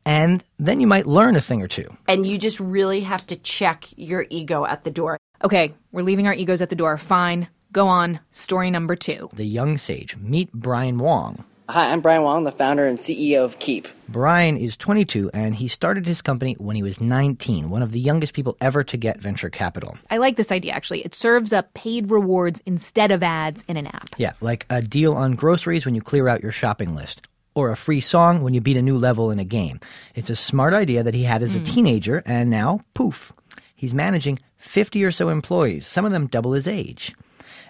and 0.07 0.43
then 0.59 0.81
you 0.81 0.87
might 0.87 1.05
learn 1.05 1.37
a 1.37 1.41
thing 1.41 1.61
or 1.61 1.69
two. 1.69 1.95
And 2.09 2.25
you 2.25 2.39
just 2.39 2.61
really 2.61 3.01
have 3.01 3.27
to 3.27 3.37
check 3.37 3.89
your 3.97 4.25
ego 4.31 4.65
at 4.65 4.85
the 4.85 4.91
door. 4.91 5.19
Okay, 5.45 5.75
we're 5.93 6.03
leaving 6.03 6.27
our 6.27 6.33
egos 6.33 6.63
at 6.63 6.71
the 6.71 6.77
door. 6.77 6.97
Fine. 6.97 7.49
Go 7.73 7.89
on. 7.89 8.21
Story 8.31 8.71
number 8.71 8.97
two. 8.97 9.29
The 9.35 9.45
young 9.45 9.77
sage. 9.77 10.17
Meet 10.17 10.53
Brian 10.53 10.99
Wong. 10.99 11.45
Hi, 11.69 11.91
I'm 11.91 12.01
Brian 12.01 12.23
Wong, 12.23 12.45
the 12.45 12.53
founder 12.53 12.87
and 12.87 12.97
CEO 12.97 13.45
of 13.45 13.59
Kiip. 13.59 13.89
Brian 14.09 14.57
is 14.57 14.77
22 14.77 15.33
and 15.35 15.53
he 15.53 15.67
started 15.67 16.07
his 16.07 16.23
company 16.23 16.55
when 16.59 16.77
he 16.77 16.83
was 16.85 17.01
19, 17.01 17.71
one 17.71 17.83
of 17.83 17.91
the 17.91 17.99
youngest 17.99 18.35
people 18.35 18.57
ever 18.61 18.85
to 18.85 18.97
get 18.97 19.21
venture 19.21 19.51
capital. 19.51 19.99
I 20.09 20.19
like 20.19 20.37
this 20.37 20.53
idea 20.53 20.73
actually. 20.73 21.01
It 21.01 21.13
serves 21.13 21.53
up 21.53 21.75
paid 21.75 22.09
rewards 22.13 22.63
instead 22.67 23.11
of 23.11 23.25
ads 23.25 23.65
in 23.67 23.77
an 23.77 23.89
app. 23.89 24.11
Yeah, 24.17 24.35
like 24.41 24.65
a 24.71 24.81
deal 24.81 25.15
on 25.15 25.35
groceries 25.35 25.85
when 25.85 25.97
you 25.97 26.03
clear 26.03 26.29
out 26.29 26.41
your 26.41 26.53
shopping 26.53 26.95
list, 26.95 27.23
or 27.57 27.71
a 27.73 27.77
free 27.77 28.03
song 28.03 28.43
when 28.43 28.53
you 28.55 28.61
beat 28.61 28.77
a 28.77 28.83
new 28.83 28.99
level 28.99 29.31
in 29.31 29.41
a 29.41 29.45
game. 29.45 29.81
It's 30.15 30.31
a 30.31 30.37
smart 30.37 30.75
idea 30.75 31.03
that 31.03 31.15
he 31.15 31.25
had 31.25 31.43
as 31.43 31.57
a 31.57 31.59
hmm. 31.59 31.65
teenager, 31.65 32.23
and 32.27 32.51
now, 32.51 32.83
poof, 32.95 33.33
he's 33.75 33.95
managing 33.95 34.39
50 34.59 35.03
or 35.03 35.11
so 35.11 35.31
employees, 35.31 35.87
some 35.87 36.05
of 36.05 36.13
them 36.13 36.27
double 36.27 36.53
his 36.53 36.69
age. 36.69 37.15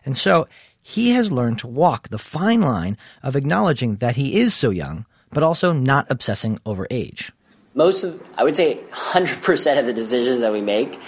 And 0.04 0.16
so 0.16 0.48
he 0.82 1.10
has 1.10 1.30
learned 1.30 1.60
to 1.60 1.68
walk 1.68 2.08
the 2.08 2.18
fine 2.18 2.60
line 2.60 2.98
of 3.22 3.36
acknowledging 3.36 3.96
that 3.96 4.16
he 4.16 4.40
is 4.40 4.54
so 4.54 4.70
young, 4.70 5.06
but 5.30 5.44
also 5.44 5.72
not 5.72 6.06
obsessing 6.10 6.58
over 6.66 6.86
age. 6.90 7.32
Most 7.74 8.02
of, 8.02 8.20
I 8.36 8.42
would 8.42 8.56
say 8.56 8.80
100% 8.90 9.78
of 9.78 9.86
the 9.86 9.92
decisions 9.92 10.40
that 10.40 10.52
we 10.52 10.62
make 10.62 10.98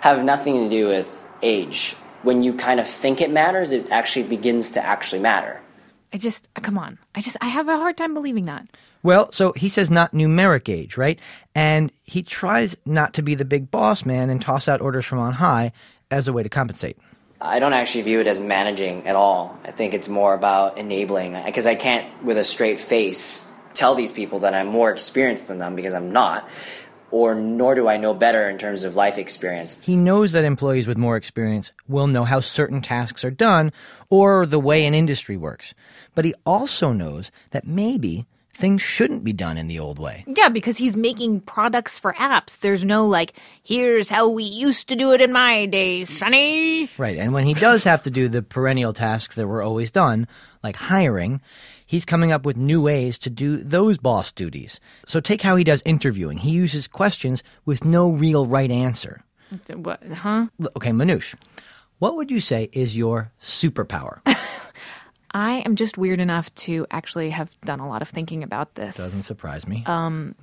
have 0.00 0.24
nothing 0.24 0.54
to 0.54 0.68
do 0.70 0.88
with 0.88 1.26
age. 1.42 1.96
When 2.22 2.42
you 2.42 2.54
kind 2.54 2.80
of 2.80 2.88
think 2.88 3.20
it 3.20 3.30
matters, 3.30 3.72
it 3.72 3.90
actually 3.90 4.28
begins 4.28 4.70
to 4.72 4.84
actually 4.84 5.20
matter. 5.20 5.60
I 6.12 6.18
just, 6.18 6.48
come 6.54 6.76
on. 6.76 6.98
I 7.14 7.20
just, 7.20 7.36
I 7.40 7.48
have 7.48 7.68
a 7.68 7.76
hard 7.76 7.96
time 7.96 8.14
believing 8.14 8.44
that. 8.46 8.66
Well, 9.02 9.32
so 9.32 9.52
he 9.52 9.68
says 9.68 9.90
not 9.90 10.12
numeric 10.12 10.68
age, 10.68 10.96
right? 10.96 11.18
And 11.54 11.90
he 12.04 12.22
tries 12.22 12.76
not 12.86 13.14
to 13.14 13.22
be 13.22 13.34
the 13.34 13.44
big 13.44 13.70
boss 13.70 14.04
man 14.04 14.30
and 14.30 14.40
toss 14.40 14.68
out 14.68 14.80
orders 14.80 15.04
from 15.04 15.18
on 15.18 15.32
high 15.32 15.72
as 16.10 16.28
a 16.28 16.32
way 16.32 16.42
to 16.42 16.48
compensate. 16.48 16.98
I 17.40 17.58
don't 17.58 17.72
actually 17.72 18.02
view 18.02 18.20
it 18.20 18.28
as 18.28 18.38
managing 18.38 19.08
at 19.08 19.16
all. 19.16 19.58
I 19.64 19.72
think 19.72 19.94
it's 19.94 20.08
more 20.08 20.34
about 20.34 20.78
enabling 20.78 21.42
because 21.44 21.66
I 21.66 21.74
can't, 21.74 22.22
with 22.22 22.38
a 22.38 22.44
straight 22.44 22.78
face, 22.78 23.48
tell 23.74 23.96
these 23.96 24.12
people 24.12 24.40
that 24.40 24.54
I'm 24.54 24.68
more 24.68 24.90
experienced 24.90 25.48
than 25.48 25.58
them 25.58 25.74
because 25.74 25.94
I'm 25.94 26.12
not, 26.12 26.48
or 27.12 27.34
nor 27.36 27.76
do 27.76 27.86
I 27.86 27.96
know 27.96 28.14
better 28.14 28.48
in 28.48 28.58
terms 28.58 28.82
of 28.82 28.96
life 28.96 29.18
experience. 29.18 29.76
He 29.80 29.94
knows 29.94 30.32
that 30.32 30.44
employees 30.44 30.88
with 30.88 30.98
more 30.98 31.16
experience 31.16 31.70
will 31.86 32.08
know 32.08 32.24
how 32.24 32.40
certain 32.40 32.80
tasks 32.80 33.24
are 33.24 33.30
done 33.30 33.72
or 34.08 34.46
the 34.46 34.58
way 34.58 34.84
an 34.86 34.94
industry 34.94 35.36
works. 35.36 35.74
But 36.14 36.24
he 36.24 36.34
also 36.44 36.92
knows 36.92 37.30
that 37.50 37.66
maybe 37.66 38.26
things 38.54 38.82
shouldn't 38.82 39.24
be 39.24 39.32
done 39.32 39.56
in 39.56 39.66
the 39.66 39.78
old 39.78 39.98
way. 39.98 40.24
Yeah, 40.26 40.48
because 40.48 40.76
he's 40.76 40.96
making 40.96 41.40
products 41.40 41.98
for 41.98 42.12
apps. 42.14 42.58
There's 42.58 42.84
no 42.84 43.06
like, 43.06 43.34
here's 43.62 44.10
how 44.10 44.28
we 44.28 44.44
used 44.44 44.88
to 44.88 44.96
do 44.96 45.12
it 45.12 45.20
in 45.20 45.32
my 45.32 45.66
day, 45.66 46.04
Sonny. 46.04 46.90
Right, 46.98 47.18
and 47.18 47.32
when 47.32 47.44
he 47.44 47.54
does 47.54 47.84
have 47.84 48.02
to 48.02 48.10
do 48.10 48.28
the 48.28 48.42
perennial 48.42 48.92
tasks 48.92 49.36
that 49.36 49.46
were 49.46 49.62
always 49.62 49.90
done, 49.90 50.28
like 50.62 50.76
hiring, 50.76 51.40
he's 51.92 52.06
coming 52.06 52.32
up 52.32 52.46
with 52.46 52.56
new 52.56 52.80
ways 52.80 53.18
to 53.18 53.28
do 53.28 53.58
those 53.58 53.98
boss 53.98 54.32
duties. 54.32 54.80
So 55.04 55.20
take 55.20 55.42
how 55.42 55.56
he 55.56 55.62
does 55.62 55.82
interviewing. 55.84 56.38
He 56.38 56.50
uses 56.50 56.88
questions 56.88 57.42
with 57.66 57.84
no 57.84 58.10
real 58.10 58.46
right 58.46 58.70
answer. 58.70 59.22
What, 59.74 60.02
huh? 60.02 60.46
Okay, 60.74 60.90
Manoush, 60.90 61.34
what 61.98 62.16
would 62.16 62.30
you 62.30 62.40
say 62.40 62.70
is 62.72 62.96
your 62.96 63.30
superpower? 63.42 64.20
I 65.34 65.56
am 65.66 65.76
just 65.76 65.98
weird 65.98 66.18
enough 66.18 66.52
to 66.66 66.86
actually 66.90 67.28
have 67.28 67.54
done 67.66 67.78
a 67.78 67.86
lot 67.86 68.00
of 68.00 68.08
thinking 68.08 68.42
about 68.42 68.74
this. 68.74 68.96
Doesn't 68.96 69.22
surprise 69.22 69.68
me. 69.68 69.84
Um, 69.84 70.34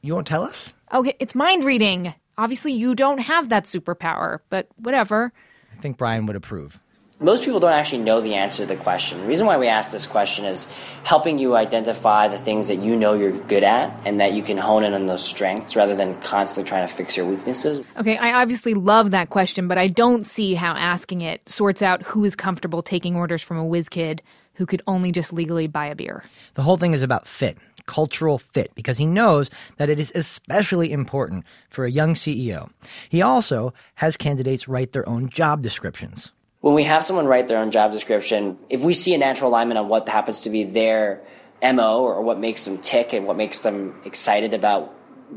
you 0.00 0.14
won't 0.14 0.26
tell 0.26 0.44
us? 0.44 0.72
Okay, 0.94 1.14
it's 1.20 1.34
mind 1.34 1.64
reading. 1.64 2.14
Obviously, 2.38 2.72
you 2.72 2.94
don't 2.94 3.18
have 3.18 3.50
that 3.50 3.64
superpower, 3.64 4.38
but 4.48 4.68
whatever. 4.76 5.30
I 5.76 5.80
think 5.80 5.98
Brian 5.98 6.24
would 6.24 6.36
approve. 6.36 6.80
Most 7.18 7.44
people 7.44 7.60
don't 7.60 7.72
actually 7.72 8.02
know 8.02 8.20
the 8.20 8.34
answer 8.34 8.64
to 8.64 8.66
the 8.66 8.76
question. 8.76 9.18
The 9.18 9.26
reason 9.26 9.46
why 9.46 9.56
we 9.56 9.68
ask 9.68 9.90
this 9.90 10.06
question 10.06 10.44
is 10.44 10.68
helping 11.02 11.38
you 11.38 11.56
identify 11.56 12.28
the 12.28 12.36
things 12.36 12.68
that 12.68 12.82
you 12.82 12.94
know 12.94 13.14
you're 13.14 13.32
good 13.32 13.64
at 13.64 13.98
and 14.04 14.20
that 14.20 14.34
you 14.34 14.42
can 14.42 14.58
hone 14.58 14.84
in 14.84 14.92
on 14.92 15.06
those 15.06 15.24
strengths 15.24 15.74
rather 15.74 15.96
than 15.96 16.20
constantly 16.20 16.68
trying 16.68 16.86
to 16.86 16.92
fix 16.92 17.16
your 17.16 17.24
weaknesses. 17.24 17.80
Okay, 17.96 18.18
I 18.18 18.42
obviously 18.42 18.74
love 18.74 19.12
that 19.12 19.30
question, 19.30 19.66
but 19.66 19.78
I 19.78 19.88
don't 19.88 20.26
see 20.26 20.52
how 20.52 20.74
asking 20.74 21.22
it 21.22 21.40
sorts 21.48 21.80
out 21.80 22.02
who 22.02 22.22
is 22.22 22.36
comfortable 22.36 22.82
taking 22.82 23.16
orders 23.16 23.40
from 23.40 23.56
a 23.56 23.64
whiz 23.64 23.88
kid 23.88 24.20
who 24.52 24.66
could 24.66 24.82
only 24.86 25.10
just 25.10 25.32
legally 25.32 25.68
buy 25.68 25.86
a 25.86 25.94
beer. 25.94 26.22
The 26.52 26.62
whole 26.62 26.76
thing 26.76 26.92
is 26.92 27.00
about 27.00 27.26
fit, 27.26 27.56
cultural 27.86 28.36
fit, 28.36 28.74
because 28.74 28.98
he 28.98 29.06
knows 29.06 29.48
that 29.78 29.88
it 29.88 29.98
is 29.98 30.12
especially 30.14 30.92
important 30.92 31.46
for 31.70 31.86
a 31.86 31.90
young 31.90 32.12
CEO. 32.12 32.68
He 33.08 33.22
also 33.22 33.72
has 33.94 34.18
candidates 34.18 34.68
write 34.68 34.92
their 34.92 35.08
own 35.08 35.30
job 35.30 35.62
descriptions. 35.62 36.30
When 36.66 36.74
we 36.74 36.82
have 36.82 37.04
someone 37.04 37.28
write 37.28 37.46
their 37.46 37.58
own 37.58 37.70
job 37.70 37.92
description, 37.92 38.58
if 38.68 38.80
we 38.80 38.92
see 38.92 39.14
a 39.14 39.18
natural 39.18 39.50
alignment 39.50 39.78
on 39.78 39.86
what 39.86 40.08
happens 40.08 40.40
to 40.40 40.50
be 40.50 40.64
their 40.64 41.20
MO 41.62 42.02
or 42.02 42.20
what 42.22 42.40
makes 42.40 42.64
them 42.64 42.78
tick 42.78 43.12
and 43.12 43.24
what 43.24 43.36
makes 43.36 43.60
them 43.60 43.94
excited 44.04 44.52
about 44.52 44.92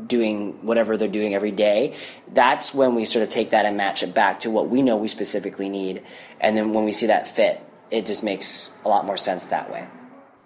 doing 0.08 0.54
whatever 0.66 0.96
they're 0.96 1.06
doing 1.06 1.32
every 1.32 1.52
day, 1.52 1.94
that's 2.32 2.74
when 2.74 2.96
we 2.96 3.04
sort 3.04 3.22
of 3.22 3.28
take 3.28 3.50
that 3.50 3.64
and 3.64 3.76
match 3.76 4.02
it 4.02 4.12
back 4.12 4.40
to 4.40 4.50
what 4.50 4.70
we 4.70 4.82
know 4.82 4.96
we 4.96 5.06
specifically 5.06 5.68
need. 5.68 6.02
And 6.40 6.56
then 6.56 6.72
when 6.72 6.84
we 6.84 6.90
see 6.90 7.06
that 7.06 7.28
fit, 7.28 7.64
it 7.92 8.06
just 8.06 8.24
makes 8.24 8.74
a 8.84 8.88
lot 8.88 9.06
more 9.06 9.16
sense 9.16 9.46
that 9.50 9.70
way. 9.70 9.86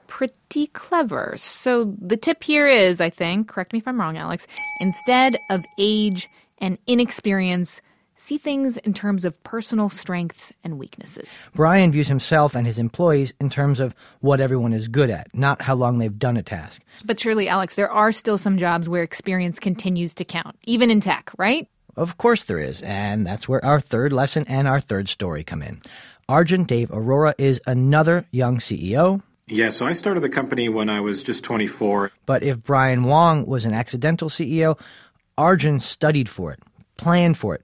Pretty 0.06 0.66
clever. 0.66 1.34
So 1.38 1.94
the 1.98 2.18
tip 2.18 2.44
here 2.44 2.66
is, 2.66 3.00
I 3.00 3.08
think, 3.08 3.48
correct 3.48 3.72
me 3.72 3.78
if 3.78 3.88
I'm 3.88 3.98
wrong, 3.98 4.18
Alex, 4.18 4.46
instead 4.80 5.38
of 5.48 5.64
age 5.78 6.28
and 6.58 6.76
inexperience, 6.86 7.80
see 8.16 8.38
things 8.38 8.76
in 8.78 8.94
terms 8.94 9.24
of 9.24 9.40
personal 9.42 9.88
strengths 9.88 10.52
and 10.62 10.78
weaknesses. 10.78 11.28
Brian 11.54 11.92
views 11.92 12.08
himself 12.08 12.54
and 12.54 12.66
his 12.66 12.78
employees 12.78 13.32
in 13.40 13.50
terms 13.50 13.80
of 13.80 13.94
what 14.20 14.40
everyone 14.40 14.72
is 14.72 14.88
good 14.88 15.10
at, 15.10 15.28
not 15.34 15.60
how 15.62 15.74
long 15.74 15.98
they've 15.98 16.18
done 16.18 16.36
a 16.36 16.42
task. 16.42 16.82
But 17.04 17.20
surely, 17.20 17.48
Alex, 17.48 17.76
there 17.76 17.90
are 17.90 18.12
still 18.12 18.38
some 18.38 18.58
jobs 18.58 18.88
where 18.88 19.02
experience 19.02 19.58
continues 19.58 20.14
to 20.14 20.24
count, 20.24 20.56
even 20.64 20.90
in 20.90 21.00
tech, 21.00 21.30
right? 21.38 21.68
Of 21.96 22.18
course 22.18 22.44
there 22.44 22.58
is, 22.58 22.82
and 22.82 23.26
that's 23.26 23.48
where 23.48 23.64
our 23.64 23.80
third 23.80 24.12
lesson 24.12 24.44
and 24.48 24.66
our 24.66 24.80
third 24.80 25.08
story 25.08 25.44
come 25.44 25.62
in. 25.62 25.80
Arjun 26.28 26.64
Dev 26.64 26.88
Arora 26.88 27.34
is 27.38 27.60
another 27.66 28.26
young 28.30 28.58
CEO. 28.58 29.22
Yeah, 29.46 29.70
so 29.70 29.86
I 29.86 29.92
started 29.92 30.20
the 30.20 30.30
company 30.30 30.68
when 30.70 30.88
I 30.88 31.00
was 31.00 31.22
just 31.22 31.44
24. 31.44 32.10
But 32.24 32.42
if 32.42 32.64
Brian 32.64 33.02
Wong 33.02 33.44
was 33.46 33.66
an 33.66 33.74
accidental 33.74 34.30
CEO, 34.30 34.78
Arjun 35.36 35.80
studied 35.80 36.28
for 36.28 36.52
it, 36.52 36.60
planned 36.96 37.36
for 37.36 37.54
it, 37.54 37.62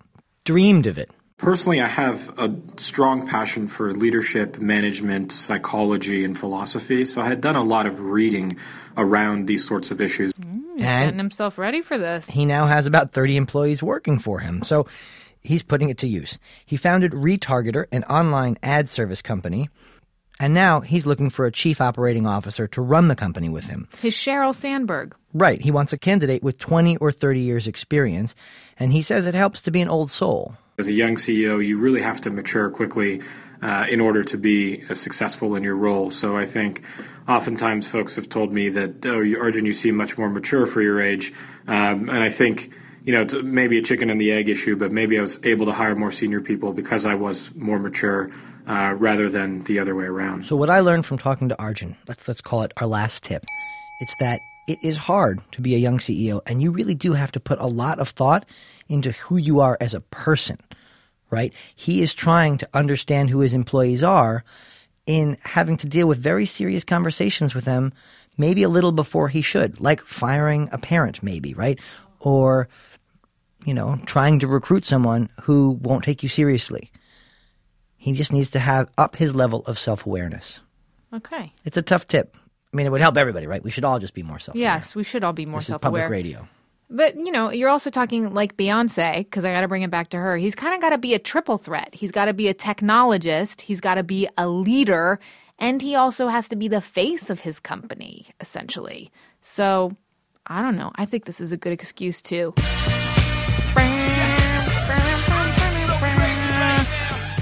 dreamed 0.51 0.87
of 0.89 0.99
it. 0.99 1.11
Personally, 1.37 1.81
I 1.81 1.87
have 1.87 2.39
a 2.39 2.53
strong 2.77 3.27
passion 3.27 3.69
for 3.69 3.95
leadership, 3.95 4.59
management, 4.59 5.31
psychology, 5.31 6.25
and 6.25 6.37
philosophy. 6.37 7.05
So 7.05 7.23
I 7.23 7.29
had 7.29 7.41
done 7.41 7.57
a 7.57 7.63
lot 7.63 7.87
of 7.87 8.01
reading 8.01 8.59
around 8.97 9.47
these 9.47 9.65
sorts 9.65 9.93
of 9.93 10.01
issues. 10.01 10.33
Mm, 10.33 10.77
he's 10.77 10.85
and 10.85 11.05
getting 11.07 11.19
himself 11.19 11.57
ready 11.57 11.83
for 11.83 11.97
this. 11.97 12.29
He 12.29 12.45
now 12.45 12.67
has 12.67 12.85
about 12.85 13.13
30 13.13 13.37
employees 13.37 13.81
working 13.81 14.19
for 14.19 14.41
him. 14.41 14.65
So 14.65 14.87
he's 15.41 15.63
putting 15.63 15.89
it 15.89 15.99
to 15.99 16.09
use. 16.09 16.37
He 16.67 16.77
founded 16.77 17.13
Retargeter, 17.13 17.87
an 17.93 18.05
online 18.05 18.59
ad 18.63 18.89
service 18.89 19.23
company. 19.23 19.71
And 20.41 20.55
now 20.55 20.81
he's 20.81 21.05
looking 21.05 21.29
for 21.29 21.45
a 21.45 21.53
chief 21.53 21.83
operating 21.83 22.27
officer 22.27 22.67
to 22.69 22.81
run 22.81 23.09
the 23.09 23.15
company 23.15 23.51
with 23.51 23.67
him. 23.67 23.89
His 24.01 24.15
Sheryl 24.15 24.55
Sandberg. 24.55 25.15
Right. 25.35 25.61
He 25.61 25.71
wants 25.71 25.93
a 25.93 25.99
candidate 25.99 26.43
with 26.43 26.59
20 26.59 26.97
or 26.97 27.13
30 27.13 27.41
years' 27.41 27.67
experience. 27.67 28.35
And 28.79 28.91
he 28.91 29.03
says 29.03 29.27
it 29.27 29.35
helps 29.35 29.61
to 29.61 29.71
be 29.71 29.83
an 29.83 29.89
old 29.89 30.11
soul. 30.11 30.57
As 30.79 30.89
a 30.89 30.93
young 30.93 31.17
CEO, 31.17 31.65
you 31.65 31.79
really 31.79 32.01
have 32.01 32.23
to 32.23 32.31
mature 32.31 32.71
quickly 32.71 33.21
uh, 33.61 33.85
in 33.91 34.01
order 34.01 34.25
to 34.25 34.39
be 34.39 34.83
uh, 34.89 34.95
successful 34.95 35.55
in 35.55 35.63
your 35.63 35.77
role. 35.77 36.11
So 36.11 36.39
I 36.39 36.47
think 36.47 36.83
oftentimes 37.29 37.87
folks 37.87 38.17
have 38.17 38.31
told 38.31 38.55
me 38.55 38.71
that, 38.71 39.05
oh, 39.05 39.23
Arjun, 39.39 39.67
you 39.67 39.75
seem 39.75 39.95
much 39.95 40.17
more 40.17 40.31
mature 40.31 40.65
for 40.65 40.81
your 40.81 41.03
age. 41.03 41.35
Um, 41.69 42.09
and 42.09 42.23
I 42.23 42.31
think 42.31 42.71
you 43.05 43.15
know, 43.15 43.23
it's 43.23 43.35
maybe 43.35 43.79
a 43.79 43.83
chicken 43.83 44.11
and 44.11 44.21
the 44.21 44.31
egg 44.33 44.49
issue, 44.49 44.77
but 44.77 44.93
maybe 44.93 45.19
I 45.19 45.23
was 45.23 45.39
able 45.43 45.67
to 45.67 45.73
hire 45.73 45.97
more 45.97 46.13
senior 46.13 46.41
people 46.41 46.73
because 46.73 47.07
I 47.07 47.15
was 47.15 47.51
more 47.55 47.79
mature 47.79 48.31
uh, 48.71 48.95
rather 48.95 49.29
than 49.29 49.61
the 49.65 49.81
other 49.81 49.97
way 49.97 50.05
around. 50.05 50.47
So, 50.47 50.55
what 50.55 50.71
I 50.71 50.81
learned 50.81 51.05
from 51.05 51.19
talking 51.19 51.49
to 51.49 51.59
Arjun, 51.59 51.97
let's 52.07 52.29
let's 52.29 52.41
call 52.41 52.63
it 52.63 52.73
our 52.77 52.87
last 52.87 53.25
tip, 53.25 53.45
it's 54.01 54.15
that 54.21 54.41
it 54.69 54.79
is 54.83 54.97
hard 54.97 55.41
to 55.53 55.61
be 55.61 55.75
a 55.75 55.79
young 55.79 55.99
CEO, 55.99 56.41
and 56.47 56.63
you 56.63 56.71
really 56.71 56.95
do 56.95 57.13
have 57.13 57.33
to 57.33 57.41
put 57.41 57.59
a 57.59 57.67
lot 57.67 57.99
of 57.99 58.09
thought 58.09 58.47
into 58.89 59.11
who 59.13 59.37
you 59.37 59.59
are 59.61 59.77
as 59.81 59.93
a 59.93 60.01
person. 60.01 60.59
Right? 61.31 61.53
He 61.75 62.03
is 62.03 62.15
trying 62.15 62.59
to 62.59 62.69
understand 62.73 63.31
who 63.31 63.41
his 63.41 63.55
employees 63.55 64.03
are 64.03 64.45
in 65.07 65.37
having 65.43 65.77
to 65.79 65.89
deal 65.89 66.07
with 66.07 66.19
very 66.19 66.47
serious 66.47 66.85
conversations 66.85 67.55
with 67.55 67.65
them 67.65 67.93
maybe 68.37 68.63
a 68.63 68.69
little 68.69 68.93
before 68.93 69.29
he 69.29 69.43
should, 69.43 69.81
like 69.81 70.01
firing 70.01 70.69
a 70.73 70.79
parent, 70.79 71.23
maybe, 71.23 71.55
right? 71.55 71.79
Or 72.21 72.69
you 73.67 73.75
know, 73.75 74.01
trying 74.07 74.39
to 74.39 74.47
recruit 74.47 74.85
someone 74.85 75.29
who 75.43 75.79
won't 75.83 76.05
take 76.05 76.23
you 76.23 76.29
seriously. 76.29 76.91
He 78.01 78.15
just 78.15 78.33
needs 78.33 78.49
to 78.53 78.59
have 78.59 78.89
up 78.97 79.17
his 79.17 79.35
level 79.35 79.63
of 79.67 79.79
self 79.79 80.07
awareness. 80.07 80.61
Okay. 81.13 81.53
It's 81.67 81.77
a 81.77 81.83
tough 81.83 82.07
tip. 82.07 82.35
I 82.73 82.77
mean, 82.77 82.87
it 82.87 82.89
would 82.89 83.03
help 83.03 83.19
everybody, 83.19 83.47
right? 83.47 83.63
We 83.63 83.71
should 83.71 83.85
all 83.85 83.99
just 83.99 84.15
be 84.15 84.23
more 84.23 84.39
self 84.39 84.55
aware. 84.55 84.63
Yes, 84.63 84.95
we 84.95 85.05
should 85.05 85.23
all 85.23 85.35
be 85.35 85.45
more 85.45 85.61
self 85.61 85.85
aware. 85.85 86.05
Public 86.05 86.11
radio. 86.11 86.49
But, 86.89 87.17
you 87.17 87.31
know, 87.31 87.51
you're 87.51 87.69
also 87.69 87.91
talking 87.91 88.33
like 88.33 88.57
Beyonce, 88.57 89.19
because 89.19 89.45
I 89.45 89.53
got 89.53 89.61
to 89.61 89.69
bring 89.69 89.83
it 89.83 89.91
back 89.91 90.09
to 90.11 90.17
her. 90.17 90.39
He's 90.39 90.55
kind 90.55 90.75
of 90.75 90.81
got 90.81 90.91
to 90.91 90.99
be 90.99 91.13
a 91.13 91.19
triple 91.19 91.59
threat. 91.59 91.91
He's 91.95 92.11
got 92.11 92.25
to 92.25 92.33
be 92.33 92.49
a 92.49 92.55
technologist, 92.55 93.61
he's 93.61 93.83
got 93.83 93.97
to 93.97 94.03
be 94.03 94.27
a 94.39 94.49
leader, 94.49 95.21
and 95.59 95.83
he 95.83 95.95
also 95.95 96.29
has 96.29 96.49
to 96.49 96.57
be 96.57 96.69
the 96.69 96.81
face 96.81 97.29
of 97.29 97.41
his 97.41 97.61
company, 97.61 98.29
essentially. 98.41 99.13
So, 99.43 99.95
I 100.47 100.63
don't 100.63 100.77
know. 100.77 100.91
I 100.97 101.05
think 101.05 101.27
this 101.27 101.39
is 101.39 101.53
a 101.53 101.59
good 101.59 101.75
excuse, 101.75 102.23
too. 102.23 102.55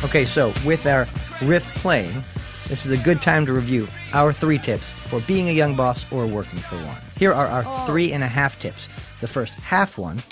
Okay, 0.04 0.24
so 0.24 0.52
with 0.64 0.86
our 0.86 1.06
riff 1.42 1.64
playing, 1.76 2.22
this 2.68 2.86
is 2.86 2.92
a 2.92 3.02
good 3.02 3.20
time 3.20 3.44
to 3.46 3.52
review 3.52 3.88
our 4.12 4.32
three 4.32 4.58
tips 4.58 4.90
for 4.90 5.20
being 5.26 5.48
a 5.48 5.52
young 5.52 5.74
boss 5.74 6.10
or 6.12 6.26
working 6.26 6.60
for 6.60 6.76
one. 6.76 6.96
Here 7.16 7.32
are 7.32 7.46
our 7.46 7.64
oh. 7.66 7.86
three 7.86 8.12
and 8.12 8.22
a 8.22 8.28
half 8.28 8.60
tips. 8.60 8.88
The 9.20 9.26
first 9.26 9.54
half 9.54 9.98
one 9.98 10.22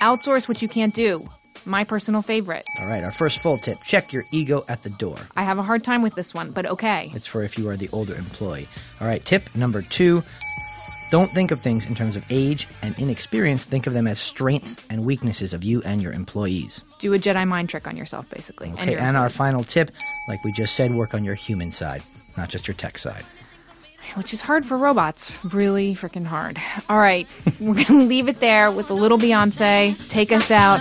outsource 0.00 0.48
what 0.48 0.62
you 0.62 0.68
can't 0.68 0.94
do. 0.94 1.24
My 1.64 1.84
personal 1.84 2.22
favorite. 2.22 2.64
All 2.80 2.86
right, 2.86 3.02
our 3.02 3.10
first 3.10 3.40
full 3.40 3.58
tip 3.58 3.78
check 3.82 4.12
your 4.12 4.24
ego 4.30 4.64
at 4.68 4.82
the 4.82 4.90
door. 4.90 5.16
I 5.36 5.42
have 5.42 5.58
a 5.58 5.62
hard 5.62 5.82
time 5.82 6.00
with 6.00 6.14
this 6.14 6.32
one, 6.32 6.52
but 6.52 6.64
okay. 6.64 7.10
It's 7.12 7.26
for 7.26 7.42
if 7.42 7.58
you 7.58 7.68
are 7.68 7.76
the 7.76 7.88
older 7.92 8.14
employee. 8.14 8.68
All 9.00 9.06
right, 9.06 9.24
tip 9.24 9.54
number 9.54 9.82
two 9.82 10.22
Don't 11.10 11.30
think 11.30 11.50
of 11.52 11.60
things 11.60 11.86
in 11.86 11.94
terms 11.94 12.16
of 12.16 12.24
age 12.30 12.66
and 12.82 12.98
inexperience. 12.98 13.64
Think 13.64 13.86
of 13.86 13.92
them 13.92 14.06
as 14.08 14.18
strengths 14.18 14.84
and 14.90 15.04
weaknesses 15.04 15.54
of 15.54 15.62
you 15.62 15.80
and 15.82 16.02
your 16.02 16.12
employees. 16.12 16.82
Do 16.98 17.14
a 17.14 17.18
Jedi 17.18 17.46
mind 17.46 17.68
trick 17.68 17.86
on 17.86 17.96
yourself, 17.96 18.28
basically. 18.28 18.72
Okay, 18.72 18.92
your 18.92 19.00
and 19.00 19.16
our 19.16 19.28
final 19.28 19.62
tip, 19.62 19.92
like 20.28 20.42
we 20.44 20.52
just 20.52 20.74
said, 20.74 20.92
work 20.94 21.14
on 21.14 21.24
your 21.24 21.36
human 21.36 21.70
side, 21.70 22.02
not 22.36 22.48
just 22.48 22.66
your 22.66 22.74
tech 22.74 22.98
side. 22.98 23.24
which 24.14 24.34
is 24.34 24.40
hard 24.40 24.66
for 24.66 24.76
robots. 24.76 25.30
Really 25.44 25.94
freaking 25.94 26.24
hard. 26.26 26.60
All 26.88 26.98
right, 26.98 27.28
we're 27.60 27.74
going 27.74 27.84
to 27.86 28.02
leave 28.06 28.28
it 28.28 28.40
there 28.40 28.72
with 28.72 28.90
a 28.90 28.94
little 28.94 29.18
Beyonce. 29.18 30.08
Take 30.10 30.32
us 30.32 30.50
out. 30.50 30.80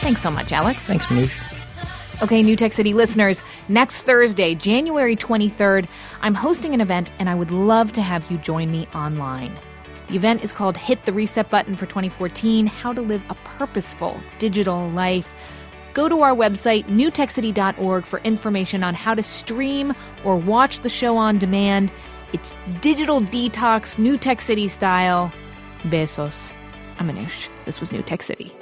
Thanks 0.00 0.22
so 0.22 0.30
much, 0.30 0.52
Alex. 0.52 0.84
Thanks, 0.84 1.06
Manoush. 1.06 1.30
Okay, 2.20 2.42
New 2.42 2.56
Tech 2.56 2.72
City 2.72 2.94
listeners, 2.94 3.44
next 3.68 4.02
Thursday, 4.02 4.56
January 4.56 5.14
23rd, 5.14 5.86
I'm 6.20 6.34
hosting 6.34 6.74
an 6.74 6.80
event 6.80 7.12
and 7.20 7.30
I 7.30 7.36
would 7.36 7.52
love 7.52 7.92
to 7.92 8.02
have 8.02 8.28
you 8.28 8.38
join 8.38 8.72
me 8.72 8.88
online. 8.92 9.56
The 10.08 10.16
event 10.16 10.42
is 10.42 10.52
called 10.52 10.76
Hit 10.76 11.04
the 11.04 11.12
Reset 11.12 11.48
Button 11.48 11.76
for 11.76 11.86
2014 11.86 12.66
How 12.66 12.92
to 12.92 13.00
Live 13.02 13.22
a 13.30 13.36
Purposeful 13.44 14.20
Digital 14.40 14.90
Life. 14.90 15.32
Go 15.94 16.08
to 16.08 16.22
our 16.22 16.34
website, 16.34 16.86
newtechcity.org, 16.86 18.04
for 18.04 18.18
information 18.20 18.82
on 18.82 18.94
how 18.94 19.14
to 19.14 19.22
stream 19.22 19.94
or 20.24 20.36
watch 20.36 20.80
the 20.80 20.88
show 20.88 21.16
on 21.16 21.38
demand. 21.38 21.92
It's 22.32 22.58
digital 22.80 23.20
detox, 23.20 23.96
New 23.96 24.18
Tech 24.18 24.40
City 24.40 24.66
style. 24.66 25.32
Besos. 25.84 26.52
I'm 26.98 27.08
Anoush. 27.08 27.46
This 27.64 27.78
was 27.78 27.92
New 27.92 28.02
Tech 28.02 28.24
City. 28.24 28.52